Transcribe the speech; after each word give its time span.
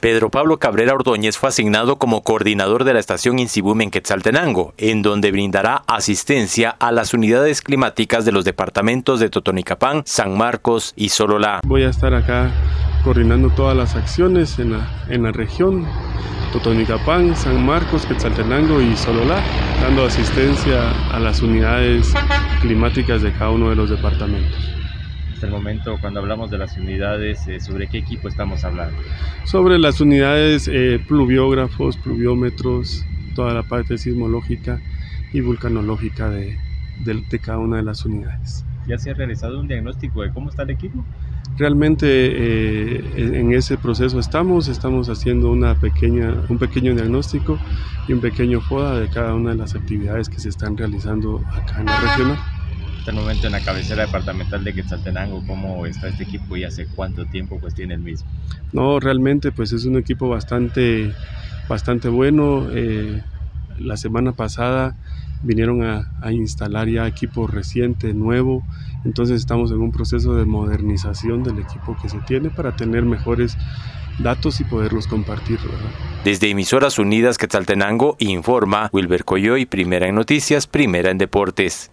Pedro 0.00 0.30
Pablo 0.30 0.60
Cabrera 0.60 0.94
Ordóñez 0.94 1.36
fue 1.36 1.48
asignado 1.48 1.96
como 1.96 2.22
coordinador 2.22 2.84
de 2.84 2.94
la 2.94 3.00
estación 3.00 3.40
Insibum 3.40 3.80
en 3.80 3.90
Quetzaltenango, 3.90 4.72
en 4.78 5.02
donde 5.02 5.32
brindará 5.32 5.82
asistencia 5.88 6.70
a 6.70 6.92
las 6.92 7.14
unidades 7.14 7.62
climáticas 7.62 8.24
de 8.24 8.30
los 8.30 8.44
departamentos 8.44 9.18
de 9.18 9.28
Totonicapán, 9.28 10.04
San 10.06 10.38
Marcos 10.38 10.92
y 10.94 11.08
Sololá. 11.08 11.62
Voy 11.66 11.82
a 11.82 11.88
estar 11.88 12.14
acá 12.14 12.48
coordinando 13.02 13.50
todas 13.50 13.76
las 13.76 13.96
acciones 13.96 14.60
en 14.60 14.70
la, 14.70 14.88
en 15.08 15.24
la 15.24 15.32
región, 15.32 15.84
Totonicapán, 16.52 17.34
San 17.34 17.66
Marcos, 17.66 18.06
Quetzaltenango 18.06 18.80
y 18.80 18.96
Sololá, 18.96 19.42
dando 19.82 20.06
asistencia 20.06 20.92
a 21.10 21.18
las 21.18 21.42
unidades 21.42 22.14
climáticas 22.60 23.22
de 23.22 23.32
cada 23.32 23.50
uno 23.50 23.70
de 23.70 23.74
los 23.74 23.90
departamentos 23.90 24.77
hasta 25.38 25.46
el 25.46 25.52
momento 25.52 25.96
cuando 26.00 26.18
hablamos 26.18 26.50
de 26.50 26.58
las 26.58 26.76
unidades, 26.76 27.46
eh, 27.46 27.60
¿sobre 27.60 27.86
qué 27.86 27.98
equipo 27.98 28.26
estamos 28.26 28.64
hablando? 28.64 28.96
Sobre 29.44 29.78
las 29.78 30.00
unidades 30.00 30.66
eh, 30.66 31.00
pluviógrafos, 31.06 31.96
pluviómetros, 31.96 33.06
toda 33.36 33.54
la 33.54 33.62
parte 33.62 33.98
sismológica 33.98 34.80
y 35.32 35.40
vulcanológica 35.40 36.28
de, 36.28 36.58
de, 37.04 37.38
cada 37.38 37.58
una 37.58 37.76
de 37.76 37.84
las 37.84 38.04
unidades. 38.04 38.64
¿Ya 38.88 38.98
se 38.98 39.12
ha 39.12 39.14
realizado 39.14 39.60
un 39.60 39.68
diagnóstico 39.68 40.22
de 40.22 40.32
cómo 40.32 40.50
está 40.50 40.64
el 40.64 40.70
equipo? 40.70 41.04
Realmente 41.56 42.08
eh, 42.08 43.04
en 43.16 43.52
ese 43.52 43.78
proceso 43.78 44.18
estamos, 44.18 44.66
estamos 44.66 45.08
haciendo 45.08 45.52
una 45.52 45.76
pequeña, 45.76 46.34
un 46.48 46.58
pequeño 46.58 46.96
diagnóstico 46.96 47.60
y 48.08 48.12
un 48.12 48.20
pequeño 48.20 48.60
FODA 48.60 48.98
de 48.98 49.08
cada 49.08 49.34
una 49.36 49.50
de 49.50 49.56
las 49.56 49.76
actividades 49.76 50.28
que 50.28 50.40
se 50.40 50.48
están 50.48 50.76
realizando 50.76 51.40
acá 51.54 51.78
en 51.78 51.86
la 51.86 52.00
región 52.00 52.57
el 53.08 53.16
momento 53.16 53.46
en 53.46 53.52
la 53.52 53.60
cabecera 53.60 54.06
departamental 54.06 54.64
de 54.64 54.74
Quetzaltenango, 54.74 55.42
¿cómo 55.46 55.86
está 55.86 56.08
este 56.08 56.24
equipo 56.24 56.56
y 56.56 56.64
hace 56.64 56.86
cuánto 56.86 57.26
tiempo 57.26 57.58
pues 57.60 57.74
tiene 57.74 57.94
el 57.94 58.00
mismo? 58.00 58.28
No, 58.72 59.00
realmente 59.00 59.52
pues 59.52 59.72
es 59.72 59.84
un 59.84 59.96
equipo 59.96 60.28
bastante, 60.28 61.12
bastante 61.68 62.08
bueno. 62.08 62.68
Eh, 62.70 63.22
la 63.78 63.96
semana 63.96 64.32
pasada 64.32 64.96
vinieron 65.42 65.84
a, 65.84 66.10
a, 66.20 66.32
instalar 66.32 66.88
ya 66.88 67.06
equipo 67.06 67.46
reciente, 67.46 68.12
nuevo, 68.12 68.64
entonces 69.04 69.36
estamos 69.36 69.70
en 69.70 69.78
un 69.78 69.92
proceso 69.92 70.34
de 70.34 70.44
modernización 70.44 71.44
del 71.44 71.60
equipo 71.60 71.96
que 72.02 72.08
se 72.08 72.18
tiene 72.18 72.50
para 72.50 72.74
tener 72.74 73.04
mejores 73.04 73.56
datos 74.18 74.60
y 74.60 74.64
poderlos 74.64 75.06
compartir. 75.06 75.58
Desde 76.24 76.50
Emisoras 76.50 76.98
Unidas 76.98 77.38
Quetzaltenango 77.38 78.16
informa 78.18 78.90
Wilber 78.92 79.24
Coyoy, 79.24 79.66
primera 79.66 80.08
en 80.08 80.16
noticias, 80.16 80.66
primera 80.66 81.10
en 81.10 81.18
deportes. 81.18 81.90